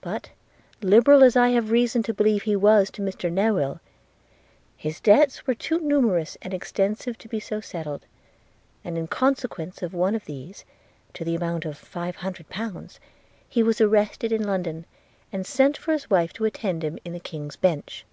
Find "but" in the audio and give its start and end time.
0.00-0.30